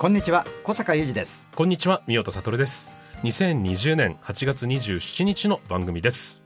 [0.00, 1.46] こんにちは小坂雄二です。
[1.54, 2.90] こんにちは三代悟です。
[3.22, 6.42] 2020年8月27日の番組です。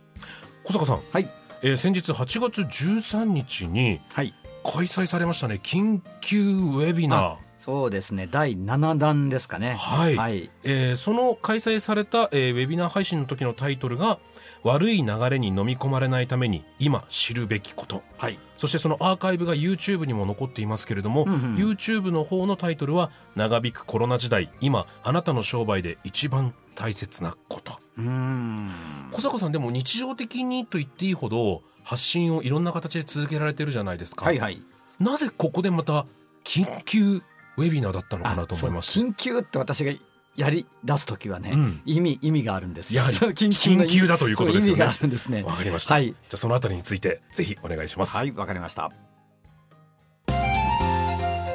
[0.64, 1.30] 小坂さん、はい。
[1.62, 4.34] えー先日8月13日にはい。
[4.64, 5.60] 開催されましたね。
[5.62, 7.36] 緊急ウェビナー。
[7.58, 8.26] そうですね。
[8.28, 9.76] 第7弾ですかね。
[9.78, 10.16] はい。
[10.16, 14.18] はい、えーその開催された、えーウェビナー配信の時のタイトルが
[14.64, 18.02] 悪い流れに飲み込まれないために今知るべきこと。
[18.16, 18.38] はい。
[18.56, 27.78] そしてそのアーカイブが YouTube にも残っていますけれども、うんうん YouTube の方のタイトルは長引くコロナ時代今あなたの商売で一番大切なこと。
[27.98, 28.70] うーん。
[29.12, 34.62] 小坂さんでも日常的にと言っていいほど発信をいろんな形で続けられてるじゃないですか、はいはい。
[34.98, 36.06] なぜここでまた
[36.44, 37.22] 緊急
[37.56, 39.92] ウェビナーだったのかなと思いましてそう緊急って私が
[40.36, 41.82] やり出す時はね、うん。
[41.84, 43.02] 意味意味があるんですよ。
[43.02, 44.84] やはり緊急だということですよね。
[44.84, 45.42] あるんですね。
[45.42, 46.06] わかりました、はい。
[46.06, 48.90] じゃあそのあたりについてぜひお願いします、はいわかりました。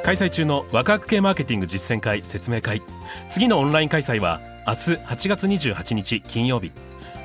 [0.02, 2.82] 開催中のワクワク系マーケティング実践会説明会。
[3.28, 6.72] 次のオンライン開催は明日8月28日金曜日。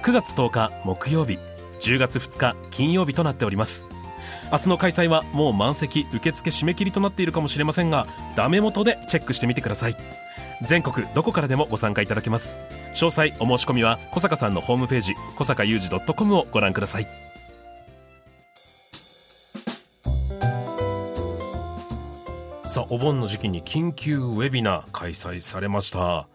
[0.03, 1.39] 9月10日木曜日。
[1.79, 3.87] 10月2日金曜日となっております。
[4.51, 9.97] 明日の開催はもう満席受付締め切りとなっているかもしれませんがダメ元でチェックしてみてください
[10.61, 12.57] 全国どこからでもご参加いただけます。
[12.93, 17.07] 詳細お申し込みは小坂さんのホームページ小坂雄二 .com をご覧ください。
[22.67, 26.27] さあお盆の時期に緊急ウェビナー開催されました。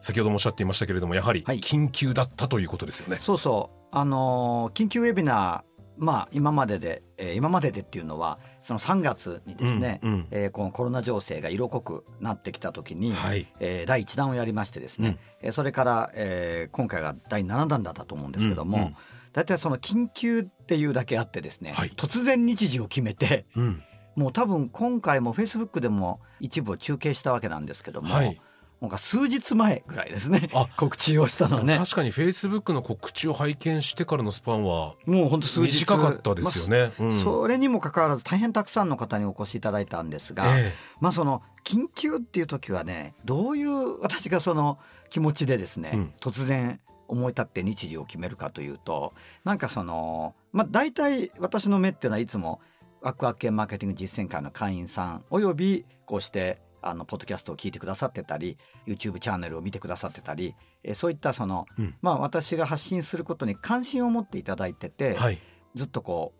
[0.00, 1.60] 先ほどもおっしゃっていましたけれどもやはりはい。
[1.60, 3.88] 緊急だったということですよね、そうそう。
[3.90, 10.26] あのー緊急ウェビナーまあ今までで、えー今まででっていうのはその3月にですね、うんうん。
[10.30, 13.46] えーこのコロナ情勢が色濃くなってきた時に、はい。
[13.60, 18.96] えー第1弾をやりましてですね、えーそれから、えー今回が第7弾だったと思うんですけども、うんうん。
[19.32, 21.92] 大体その緊急っていうだけあってですね、はい。
[21.96, 23.82] 突然日時を決めてうん。
[24.16, 28.38] もう多分今回もフェイスブックでも一部を中継したわけなんですけども、はい
[28.80, 30.50] なんか数日前ぐらいですね。
[30.54, 31.76] あ告知をしたのね。
[31.76, 35.84] 確かにフェイスブックの告知を拝見してからのスパンはもう本当数日。
[35.84, 37.20] 短かったですよね、まあうん。
[37.20, 40.72] それにもかかわらず大変たくさんの方にお越しいただいたんですが、え。
[41.00, 44.78] まあその緊急っていう時はねどういう私がその
[45.10, 46.12] 気持ちでですね、うん。
[46.20, 49.12] 突然思い立って日時を決めるかというと
[49.42, 52.60] なんかそのまあ大体私の目っていうのはいつも
[53.00, 56.60] ワクワク系マーケティング実践会の会員さんおよびこうして
[56.90, 60.54] あのポッドキャストを聞いてくださってたり YouTube チャンネルを見てくださってたり
[60.84, 61.94] えそういったその、うん。
[62.02, 65.38] まあ私が発信することに関心を持っていただいてて、えはい。
[65.74, 66.32] ずっとこ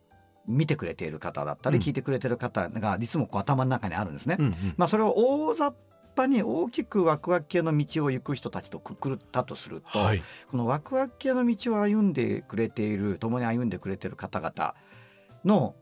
[0.46, 1.82] う見てくれている方だったりうん。
[1.82, 4.36] 聞いてくれている方が実もこう頭の中にあるんですね。
[4.38, 4.74] うんうん。
[4.76, 5.74] まあ、それを大雑
[6.14, 10.22] 把に大きくワクワク系の道を行く人たちとくくったとすると、はい。
[10.50, 14.74] このワクワク系の道を歩んでくれている共に歩んでくれている方々
[15.44, 15.74] の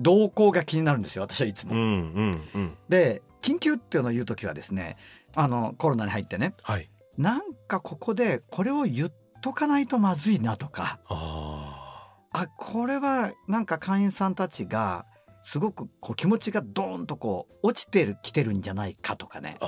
[0.00, 1.74] 動向が気になるんですよ私はいつも。
[1.74, 2.76] うんうんうん。
[2.88, 4.96] で緊急っていうのを言う時はですね
[5.34, 6.90] あのコロナに入ってねはい。
[7.16, 10.98] なんかここでこれを言っとかないとまずいなとか。
[11.08, 15.06] ああこれはなんか会員さんたちが
[15.40, 19.58] すごくこう気持ちがドーンとこう落ちてるきてるんじゃないかとかね。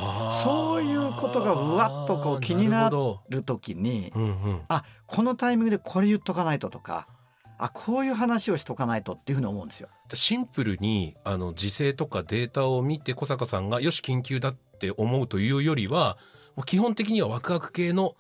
[0.43, 2.91] そういうことがうわっとこう気にな
[3.29, 4.63] る時にうんうん。
[4.69, 7.07] あこのタイミングでこれ言っとかないととか
[7.59, 9.89] あこういう話をしとかないとっていうふうに思うんですよ。
[10.15, 16.19] シンプルにあの時勢とかデータを見て小坂さんがよし緊急だって思うというよりは
[16.57, 18.17] もう基本的にはワクワク系の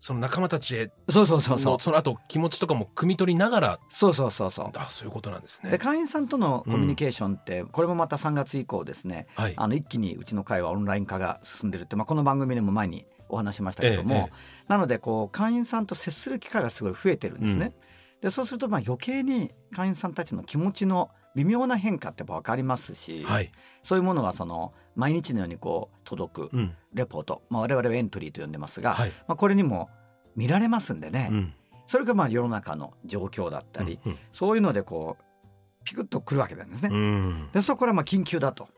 [0.00, 4.70] その仲間たちへそうそうそうそうのその後気持ちとかも汲み取りながらそうそうそうそう。
[4.74, 5.70] あそういうことなんですね。
[5.70, 17.72] で会員さんとのコミュニケーションって、これもまた3月以降ですねはいあの一気にうちの会はオンライン化が進んでるって、まあ、この番組でも前にお話ししましたけども、えええなのでこう会員さんと接する機会がすごい増えてるんですね。
[18.20, 23.50] でそうするとまあ余計に会員さんたちの気持ちの微妙な変化って分かりますし、はい。
[23.82, 26.74] そういうものがその毎日のようにこう届くうん。
[26.94, 29.10] レポート、まあ、我々はエントリーと呼んでますが、はい。
[29.28, 29.88] まあ、これにも
[30.34, 31.54] 見られますんでね、うん。
[31.86, 35.24] それがまあ世の中の状況だったり、うんそういうのでこう
[35.84, 36.90] ピクッとくるわけなんですね。
[36.92, 37.48] うん。
[37.52, 38.68] でそこからまあ緊急だと。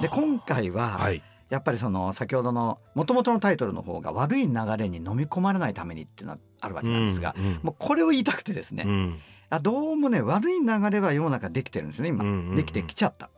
[0.00, 9.20] で今回ははいやっぱりその先ほどのもともとのタイトルの方が悪い流れに飲み込まれないためにっていうのはあるわけなんですが、うんうんもうこれを言いたくてですね、うん
[9.52, 13.30] あどうもね悪い流れは世の中できてるんですね今、うんうんうんできてきちゃった。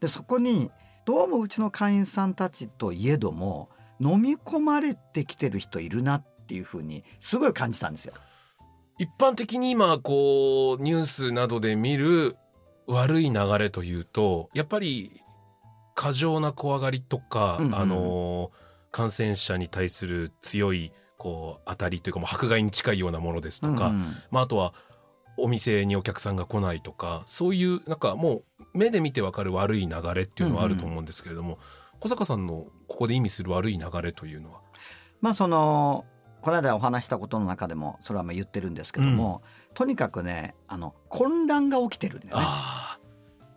[0.00, 0.70] でそこに
[1.06, 8.12] どうもうちの会員さんたちといえども飲み込まれてきてる人いるなっていうふうにすごい感じたんですよ。
[8.98, 12.36] 一般的に今こうニュースなどで見る
[12.86, 15.20] 悪い流れというとやっぱり
[15.98, 18.52] 過剰な怖がりとか、うんうんあの
[18.90, 24.16] 感染者に対する強いこう当たりというかもう迫害に近いようなものですとか、うんうん。
[24.30, 24.72] まあ、あとは
[25.36, 31.58] お店にお客さんが来ないとかそういうなんかもう目で見てわかる悪い流れっていうのはあると思うんですけれども、
[32.00, 34.60] 小坂さんのここで意味する悪い流れというのは？
[35.20, 36.06] まあその
[36.40, 39.42] この間お話したことの中でもそれはまあ言ってるんですけども、
[39.74, 42.42] とにかくねあの混乱が起きてるんだよね。
[42.42, 42.97] ああ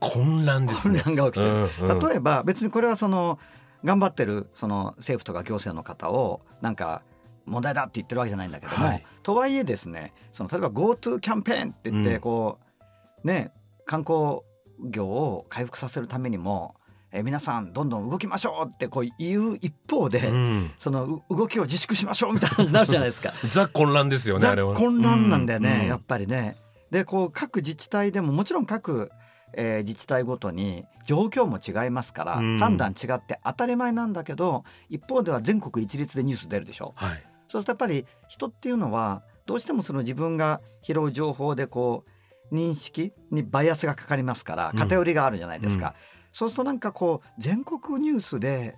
[0.02, 1.04] 混乱です混ね。
[1.06, 1.48] 乱が起きてる。
[1.48, 3.40] うんうん例えば別にこれはその
[3.86, 7.02] 頑張ってるその政府とか行政の方をなんか
[7.46, 12.60] 問題だって言ってるわけじゃないんだけども、はいとはいえですねその例えば GoTo キャンペーンって言ってうんこ
[13.24, 13.52] う、ね
[13.86, 14.42] 観光
[14.90, 16.76] 業を回復させるためにも、
[17.12, 23.34] え皆さんどんどん動きましょうってこう言う一方で、うんそのう動きを自粛しましょうみたいな感じになるじゃないですか。
[23.48, 24.74] ザ混乱ですよねあザれは。
[24.76, 26.58] 混乱なんだよね、うんやっぱりね。
[26.92, 29.12] でこう各自治体でももちろん各、
[29.54, 36.94] えー自治体ごとに状況も違いますから、うん判断違って当たり前なんだけど一方では全国一律でニュース出るでしょ。
[36.96, 37.24] はい。
[37.48, 42.06] そうするとやっぱり人っていうのはどうしてもその自分が拾う情報でこ
[42.52, 45.88] う認識にバイアスがかかりますからうん偏りがあるじゃないですか。
[45.88, 45.94] うん
[46.34, 48.78] そうするとなんかこう全国ニュースで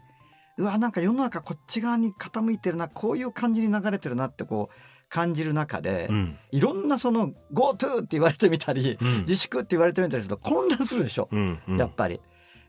[0.57, 4.75] うわなんか世の中こっち側に傾いてるなこういう感じに流れてるなってこう
[5.13, 6.38] 感じる中で、うん。
[6.51, 9.19] いろんなその GoTo って言われてみたり、うん。
[9.19, 11.77] 自粛って言われてみたりすると混乱するでしょ、うんうん。
[11.77, 12.19] やっぱり。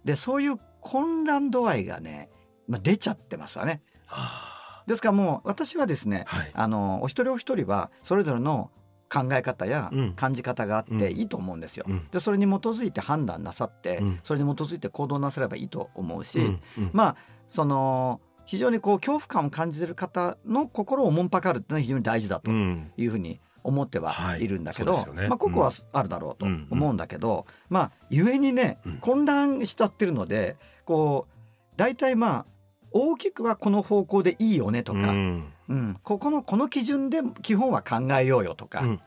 [0.04, 2.28] でそういう混乱度合いがね、
[2.68, 3.80] まあ、出ちゃってますわね。
[4.08, 6.50] あですからもう私はですね、ーはい。
[6.52, 8.70] あのお一人お一人はそれぞれの
[9.10, 10.12] 考え方やうん。
[10.12, 10.98] 感じ方があっうん。
[10.98, 11.86] ていいと思うんですよ。
[11.88, 12.08] うん。
[12.10, 14.20] でそれに基づいて判断なさって、うん。
[14.22, 16.60] それに基づいて行動なさればいいと思うし、うん。
[16.76, 16.90] うん。
[16.92, 17.16] まあ
[17.48, 22.92] その非常にこう恐怖感を感じてる方の心をおもんぱかるっていうのは非常に大事だとうん。
[22.96, 24.46] いうふうに思ってはい。
[24.46, 25.28] るんだけど、うですよね。
[25.28, 26.68] まあ、ここはあるだろうとうん。
[26.70, 28.96] 思うんだけど、まあ故にねうん。
[28.98, 31.34] 混乱しちゃってるのでこう
[31.76, 32.46] 大体まあ
[32.90, 35.44] 大きくはこの方向でいいよねとか、うん。
[35.68, 35.98] うん。
[36.02, 39.00] ここのこの基準で基本は考えようよとか、うんうん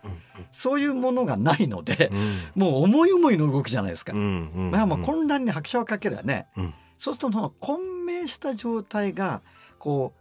[0.52, 2.40] そういうものがないので、うん。
[2.56, 4.14] もう思い思いの動きじゃないですか。
[4.14, 9.42] うんうんまあ、もう混乱に拍車をかけるよね、うんそうするとその混迷した状態が
[9.80, 10.14] こ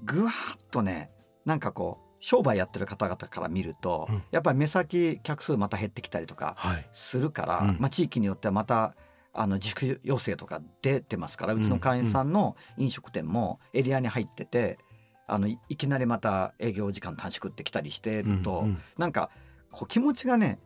[0.00, 1.10] うぐわーっとね
[1.44, 4.22] なんかこう商売やってる方々から見ると、うん。
[4.30, 6.88] やっぱり目先客数また減ってきたりとかはい。
[6.92, 7.76] するから、うん。
[7.78, 8.94] まあ、地域によってはまた
[9.32, 14.78] あの自粛要請とか出てますからうちの会員さんの飲食店もエリアに入ってて
[15.26, 18.78] あのいいきなりまた営業時間短縮ってきたりしてると、うんうん。
[18.96, 19.30] なんか
[19.70, 20.58] こう気持ちがね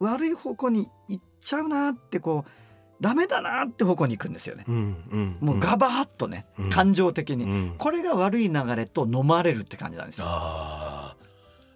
[0.00, 2.50] 悪い方向に行っちゃうなってこう
[3.00, 4.64] ダメだなって方向に行くんですよね。
[4.66, 4.74] うん
[5.10, 10.26] うんもうガバーッとね、うん感情的に、うんこれが悪い流れと飲まれるって感じなんですよ。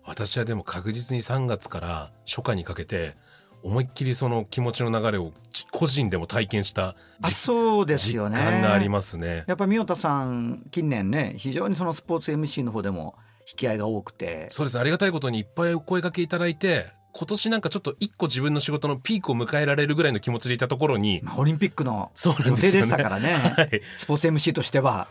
[0.04, 3.16] 私はでも確実に3月から初夏にかけて
[3.62, 8.36] 思いっきりその気持ちの流れをじ個人でも体験したあ実そうです実よね。
[8.38, 9.44] 感がありますね。
[9.46, 13.14] やっぱ三代田さん近年ね非常にそのスポーツ MC の方でも
[13.48, 22.88] 引き合いが多くてそうですありがたいことにいっぱいお声掛けいただいて今年なんかちょっと一個自分の仕事のピークを迎えられるぐらいの気持ちでいたところにまあオリンピックの予定でし。
[22.90, 23.34] たからね。
[23.56, 25.08] はい、スポーツ MC としては。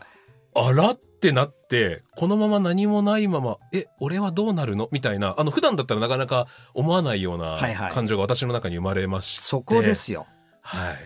[0.54, 4.88] あらってなってこのまま何もないままえ俺はどうなるの？
[4.90, 7.92] みたいなあの普段だったらなかなか思わないようはいはない。
[7.92, 10.26] 感情が私の中に生まれまして、そこですよ。
[10.62, 10.96] はい。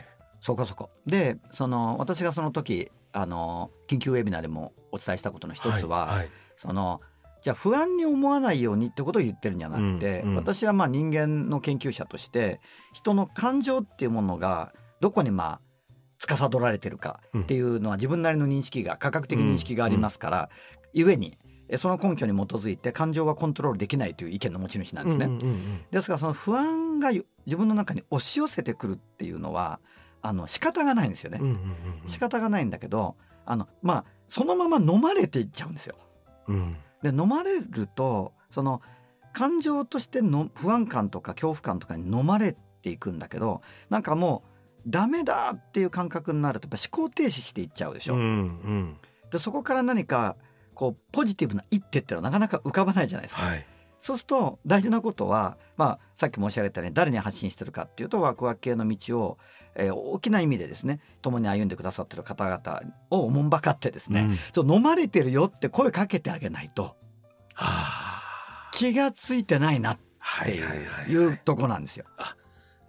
[0.40, 0.90] そこそこ。
[1.06, 6.30] でその私がその時あの緊急ウェビナーでもお伝えしたことの一つは、はいはい。
[6.56, 7.00] その
[7.44, 12.58] じゃあ不安に思わないようにってことを言ってるんじゃなくて、うんうん私はまあ人間の研究者として
[12.94, 15.60] 人の感情っていうものがどこにまあ
[16.16, 20.48] 司られてるかっていうのは自分なりの認識が科学的認識がありますから、
[20.94, 21.36] ゆえに
[21.68, 25.28] えその根拠に基づいて感情はコントロールできないという意見の持ち主なんですね。
[25.90, 29.80] ですからその不安がゆ自分の中に押し寄せてくるっていうのは
[30.22, 31.40] あの仕方がないんですよね。
[32.06, 35.96] 仕方がないんだけどあのまあそのまま飲まれていっちゃうんですよ。
[36.48, 38.80] うんで飲まれるとその
[39.32, 44.42] 感情としての不安感とか恐怖感とかに飲まれていくんだけどなんかも
[44.87, 48.14] うダメだっていう感覚になるとやっぱ思考停止していっちゃうでしょ。
[48.14, 48.96] うんうん
[49.30, 50.37] でそこから何か
[50.75, 53.42] こうポジティブな一手っていうのはなかなか浮かばないじゃないですか。
[53.42, 53.66] はい
[54.04, 59.38] そうすると大事なことは、まあ、さっき申し上げたように誰に発信してるかっていうとワクワク系の道を、
[59.76, 64.38] えー大きな意味でですね共に歩んでくださってる方々をおもんばかってですね、うん。
[64.54, 66.94] そう飲まれてるよって声かけてあげないとは
[67.56, 71.26] あ気がついてないなってはいはいはいい。
[71.26, 72.04] うとこなんですよ。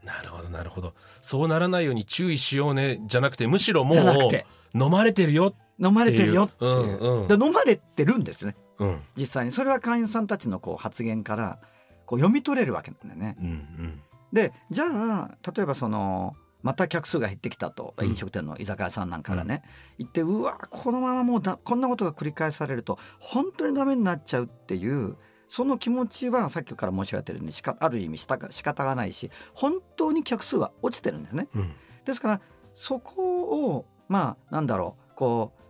[0.04, 0.96] なるほどなるほど。
[1.22, 7.28] そうならないように注意しようねじゃなくてむしろもう飲まれてるよ飲まれてるよっていう、うんうん。
[7.30, 9.02] で飲まれてるんですねうん。
[9.16, 11.60] 実際にそれは会員さんたちのこう発言から
[12.06, 13.38] こう読み取れるわけなんだよね。
[13.40, 14.02] うんうん。
[14.34, 18.08] でじゃあ例えばそのまた客数が減ってきたと、うん。
[18.08, 19.62] 飲食店の居酒屋さんなんかがね、
[20.00, 25.16] 言ってうわこのままもうだこんなことが繰り返されると本当にダメになっちゃうっていう
[25.48, 31.48] その気持ちはさっきから申し上げてるようにしかある意味したか仕方がないし本当に客数は落ちてるんですね。
[31.56, 31.74] うん。
[32.04, 32.42] ですから
[32.74, 35.62] そこをまあなんだろうこう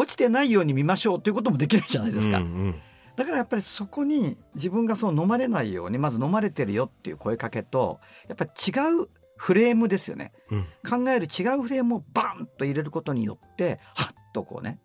[0.00, 2.38] 落ちてないように見ましょうということもできないじゃないですか。
[2.38, 2.74] うんうん。
[3.16, 8.70] だからやっぱりそこに自分がそう飲まれないようにまず飲まれてるよっていう声かけとやっぱり違
[9.02, 10.32] うフレームですよね。
[10.50, 10.62] うん。
[10.88, 14.78] 考える違うフレームをバンと入れることによってハッとこうね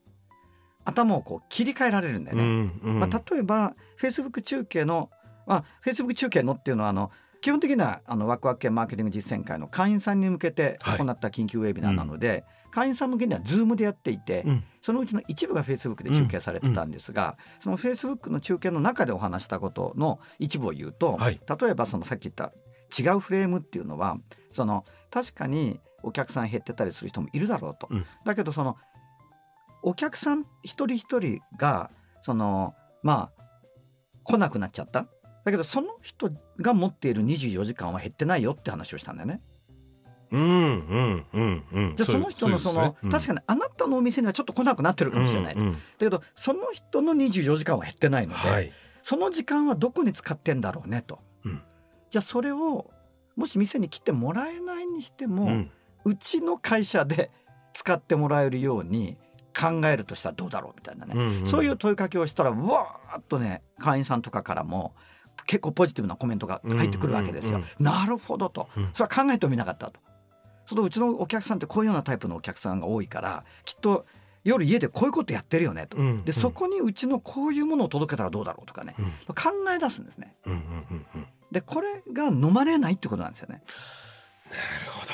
[0.83, 2.45] 頭をこう切り替えられるんだようね。
[2.45, 2.99] んうん。
[2.99, 5.09] まあ、例えば Facebook 中継の、
[5.47, 10.97] まあ、Facebook 中継のっていうのはあの基本的なあのワクワク系マーケティング実践会の会員さんに向けてはい。
[10.97, 12.43] 行った緊急ウェビナーなので、
[12.75, 22.51] 会員さん向けには Zoom でやっていて、うんそのうちの一部が Facebook で中継されてたんですが、その Facebook の中継の中でお話したことの一部を言うと、はい例えばそのさっき言った
[22.95, 24.17] 違うフレームっていうのは
[24.51, 27.87] その確かにお客さん減ってたりする人もいるだろうと。
[27.89, 28.77] うんだけどその
[29.81, 31.89] お客さん一人一人が
[32.21, 33.43] そのまあ
[34.23, 35.07] 来なくなっちゃった。
[35.45, 36.29] だけどその人
[36.59, 39.41] が持っている24時間は減ってないよって話をしたんだよね。
[40.31, 41.95] うんうんうんうん。
[41.95, 45.61] じゃあその人のその、確かにあなたのお店にはちょっと来なくなってるかもしれないと。
[45.61, 48.71] うんうんだけどその人の24時間は減ってないので、はい。
[49.03, 51.19] その時間はどこに使ってんだろうねと。
[51.45, 51.61] うん。
[52.09, 52.89] じゃあそれを
[53.35, 55.49] もし店に来てもらえないにしても、う
[56.05, 57.31] うんちの会社で
[57.73, 59.17] 使ってもらえるように
[59.57, 64.93] 考えるとしたらどうだろうみたいなね、うんうんそういう問いかけをしたらうわーっとね会員さんとかからも
[65.47, 67.57] 結構ポジティブなコメントが入ってくるわけですよ。
[67.57, 68.89] うんうんなるほどと、うん。
[68.93, 69.99] それは考えてもみなかったと。
[70.65, 74.05] そのうちのお客さんってこういうようなタイプのお客さんが多いからきっと
[74.43, 75.97] 夜家でこういうことやってるよねと。
[75.97, 80.35] うんでそこにうちのこういうものを届けたらどうだろうとかねうん考え出すんですね。
[80.45, 80.61] うんうんう
[80.93, 83.63] んうんでこれが飲まれないってことなんですよね。
[84.49, 84.55] な
[84.85, 85.13] るほど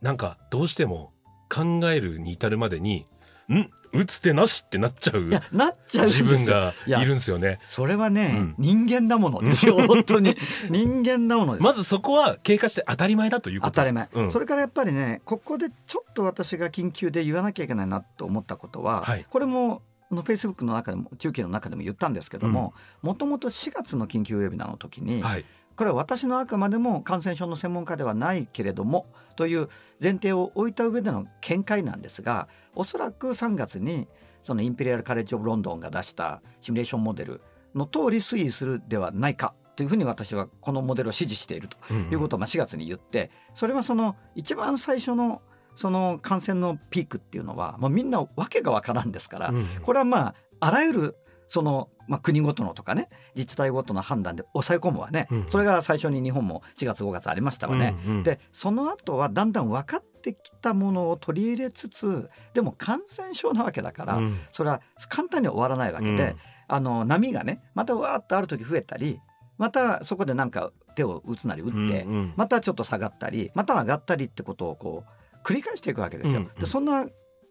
[0.00, 1.12] なんかどうしても
[1.48, 3.06] 考えるに至るまでに
[3.54, 7.60] ん打つ手なしってなっちゃういやなっちゃう自分がいるんですよね。
[7.64, 8.54] それはね、うん。
[8.58, 10.36] 人間だものですよ 本当に。
[10.68, 13.92] 人間だものです、まずそこは経過して当たり前だということです。
[13.92, 14.32] 当たり前、うん。
[14.32, 19.24] それからやっぱりねここでちょっと私が緊急で言わなきゃいけないなと思ったことは、はい。
[19.30, 25.44] これもあの Facebook の中でも中継の中でも言ったんですけどももともと4月の緊急ウェビナーの時に、はい
[25.76, 29.06] これは私のあくまでも感染症の専門家ではないけれども
[29.36, 29.68] という
[30.02, 34.08] 前提を置いた上での見解なんですがおそらく3月に
[34.42, 37.40] そのインペリアル・カレッジ・オブ・ロンドンが出したシミュレーションモデル
[37.74, 45.42] の通り推移するではないかというふうに私はこのモデルを支持しているということをまあ4月に言ってそれはその一番最初の
[45.74, 49.66] その感染のピークっていうのはもうみんなわけがわからんですからうん。
[49.82, 51.16] これはまああらゆる
[51.48, 57.96] その、まあ、国ごとのとかね自治体ごとの判断で抑え込むわね、うんそれが最初に日本も4月5月ありましたわね。
[58.06, 64.38] うんうんでその後はだんだん分かってきたものを取り入れつつでも感染症なわけだから、うん。
[64.50, 66.36] それは簡単には終わらないわけで、うん。
[66.68, 69.20] あの波がねまたわーっとある時増えたり
[69.58, 72.34] またそこでなんか手を打つなり打って、うんうん。
[72.36, 76.48] またちょっと下がったりまた上がったりってことをこう繰り返していくわけですよ。
[76.58, 77.06] でそんな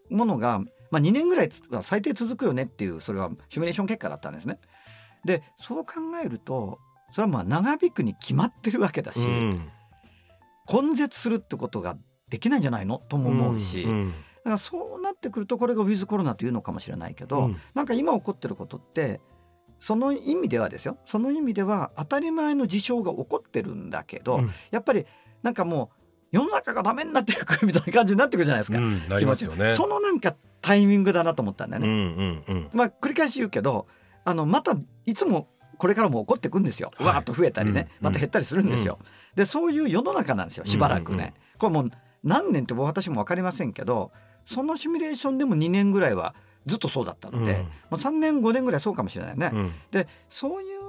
[0.10, 4.60] ものが、まあ、2年ぐらいつ最低続くよねっていうそれはシミュレーション結果だったんですね。
[5.24, 6.80] でそう考えると
[7.12, 9.70] それはまあ長引くに決まってるわけだし、うん。
[10.72, 11.98] 根絶するってことが
[12.30, 14.10] できないんじゃないのとも思うし、ん。
[14.10, 17.58] だからそうなってくるとこれがウィズコロナというのかもしれないけど、うん。
[17.74, 19.22] なんか今起こってることって
[19.80, 20.98] その意味ではですよ。
[21.06, 24.51] その意味では当たり前の事象が起こってるんだけど、うん。
[24.72, 25.06] やっぱり
[25.42, 26.05] なんかもう
[26.36, 29.74] 世の中がダメになっていくみたいな感じになってくるじゃないですか、うんなりますよね。
[29.74, 31.88] そのなんかタイミングだなと思ったんだよね。
[31.88, 32.70] うんうんうん。
[32.74, 33.88] まあ繰り返し言うけど
[34.25, 34.75] あのまた
[35.06, 39.00] いつもこれからも起こってくんですよ、はいわーっと増えたりね、うんまた減ったりするんですよ。
[39.36, 41.15] でそういう世の中なんですよしばらくね。
[41.15, 41.25] うんうん。
[41.25, 41.92] うんこれもう
[42.24, 44.12] 何年って私も分かりませんけど
[44.46, 47.60] そのシミュレーションでも2年ぐらいはずっとそうだったので、うん。
[47.60, 49.51] もう3年5年ぐらいそうかもしれないね。
[49.54, 49.74] うん。
[49.92, 50.80] でそういう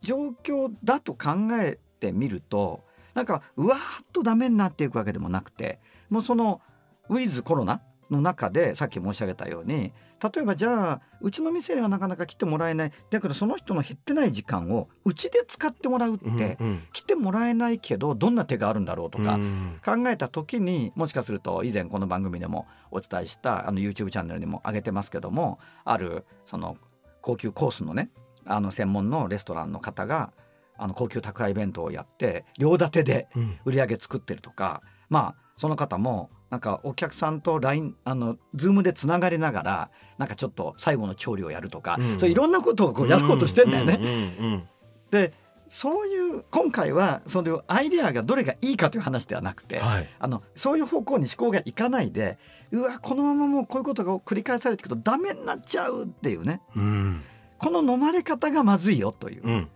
[0.00, 2.84] 状況だと考えてみると
[3.14, 5.78] なんかうわーっとダメになっていくわけでもなくて
[6.10, 6.60] もうその
[7.08, 9.92] ウィズコロナの中でさっき申し上げたように
[10.22, 16.26] 例えばじゃあうちの店にはなかなか来てもらえないだけどその人の減ってない時間をうちで使ってもらうって、
[16.60, 16.82] うんうん。
[16.92, 19.80] 来てもらえないけどどんな手があるんだろうとか、うん。
[19.84, 26.76] 考えた時にもしかすると以前この番組でもお伝えしたあの YouTube チャンネルにも上げてますけどもあるその
[27.20, 28.10] 高級コースのね
[28.44, 30.32] あの専門のレストランの方が
[30.82, 33.58] あの高級宅配弁当をやって両立てでうん。
[33.64, 42.18] 売り上げ作ってるとかまあその方もなんかお客さんと LINE あの Zoom でつながりながらなんかちょっと最後の調理をやるとか、うん。
[42.18, 43.98] そういろんなことをこうやろうとしてんだよね。
[44.00, 44.68] うんうんうん
[45.10, 45.34] で
[45.68, 50.08] そういう今回はそのアイデアがどれがいいかという話ではなくて、はい。
[50.18, 52.38] あのそういう方向に思考がいかないで
[52.72, 56.60] うわこのままもうこういうことが繰り返されていくとダメになっちゃうっていうね。
[56.74, 57.22] うん。
[57.58, 59.68] この飲まれ方がまずいよという、うん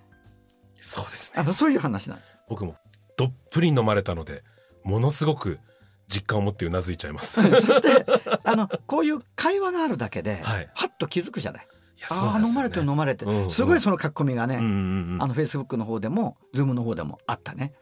[0.80, 1.40] そうですね。
[1.40, 2.30] あのそういう話なんです。
[2.48, 2.76] 僕も
[3.16, 4.42] どっぷり飲まれたので
[4.84, 5.58] ものすごく
[6.08, 7.42] 実感を持ってうなずいちゃいます。
[7.42, 8.06] そして
[8.44, 10.70] あのこういう会話があるだけで、はい。
[10.74, 11.64] はっと気づくじゃない？
[11.64, 11.66] い
[12.10, 15.22] ああ飲まれてる飲まれてる、うんうんすごいその書き込みがね、うんうんうん。
[15.22, 17.72] あのフェイスブックの方でもズームの方でもあったね。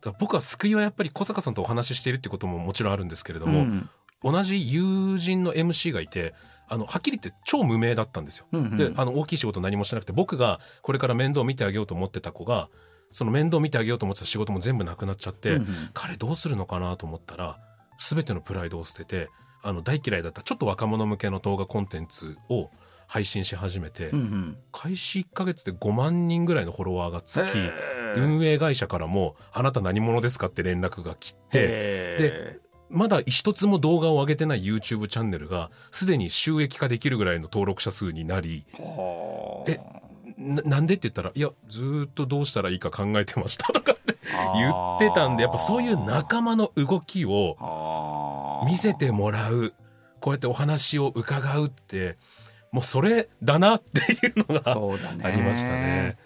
[0.00, 3.88] だから僕は救いはやっぱり小坂さんとお話ししているってことももちろんあるんですけれども、うん。
[4.22, 6.34] 同じ友人の MC がいて
[6.70, 8.46] あのはっきり言って超無名だったんですよ。
[8.52, 12.68] うんうんであの大きい仕事何もしてなくて僕がこれから面倒を見てあげようと思ってた子が
[13.10, 17.58] その面倒を見てあげようと思ってた仕事も全部なくなっちゃって、うんうん彼どうするのかなと思ったら
[17.98, 19.28] 全てのプライドを捨てて
[19.62, 22.70] あの大嫌いだったちょっと若者向けの動画コンテンツを
[23.08, 27.48] 配信し始めて、うんうん開始1ヶ月で5万人ぐらいのフォロワーがつき、
[28.16, 32.58] 運営会社からも「あなた何者ですか?」って連絡が来てへ
[32.90, 38.66] まだ一つも動画を上げてない YouTube チャンネルがすでに収益化できるぐらいの登録者数になり
[39.66, 39.78] え
[40.36, 44.16] ななんでって言ったら「いやずーっとどうしたらいいか考えてました」とかって
[44.54, 49.72] 言ってたんでやっぱそういう仲間の動きを見せてもらう
[50.20, 52.18] こうやってお話を伺うって
[52.72, 54.72] もうそれだなっていうのが
[55.26, 56.16] ありましたね。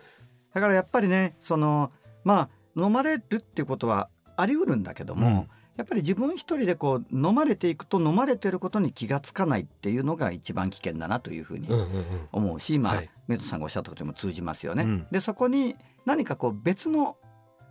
[0.55, 1.91] だからやっぱりねその
[2.23, 12.05] まあ飲まれるっていうことはあり得るんだけども、うんやっぱり自分一人でこう飲まれていくと飲まれてることに気がつかないっていうのが一番危険だなというふうにうんうんうん。
[12.33, 13.11] 思うし、まあはい。
[13.27, 14.85] メイトさんがおっしゃったことにも通じますよね。
[14.85, 15.07] うん。
[15.11, 17.17] でそこに何かこう別の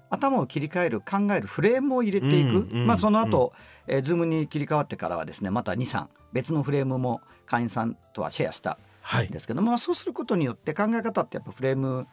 [0.10, 3.54] 頭を切り替える考えるフレームを入れていく、うんうんまあその後、
[3.88, 9.28] えー、ズームに切り替わってからはですねまた23別のフレームも会員さんとはシェアしたはい。
[9.28, 12.08] ですけども、まあ、そうすることによって考え方ってやっぱフレーム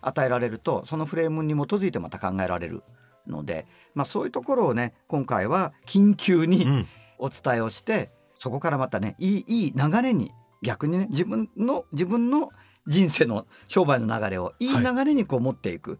[0.00, 2.82] 与えられるとそのフレームに基づいてまた考えられる
[3.26, 6.88] ので、まあ、そういうところをね今回は緊急にうん。
[7.18, 12.50] お伝えをして、そこからまたねいいいい流れに逆にね自分の自分の
[12.86, 15.98] 人生の商売の流れをいい流れにこう持っていく、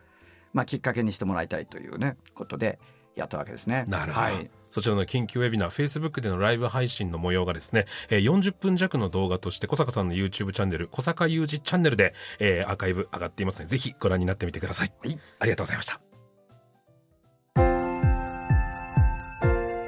[0.52, 2.78] まあ、きっかけにしてもらいたいというねことで
[3.14, 3.86] やったわけですね。
[3.88, 4.50] なるほど、はい。
[4.68, 15.18] そちらの緊急ウェビナー Facebook でのライブ配信の模様がですね、えー40分弱の動画として小坂さんの YouTube チャンネル小坂雄二チャンネルで、えーアーカイブ上がっていますのでぜひご覧になってみてください、はい。
[15.38, 16.05] ありがとうございました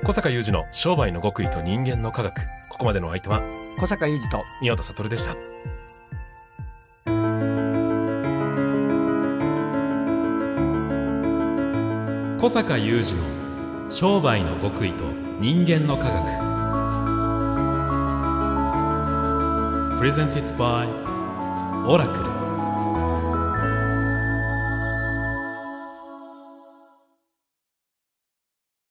[0.04, 2.40] 小坂雄二の商売の極意と人間の科学。
[2.70, 3.42] ここまでのお相手は
[3.78, 5.36] 小坂雄二と宮田悟でした。
[12.40, 15.04] 小坂雄二の商売の極意と
[15.40, 16.26] 人間の科学。
[20.00, 20.86] Presented by
[21.86, 22.37] オラクル